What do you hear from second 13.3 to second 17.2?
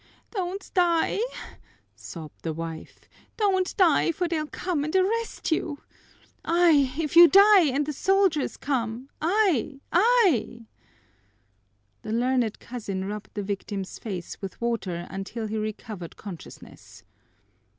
the victim's face with water until he recovered consciousness.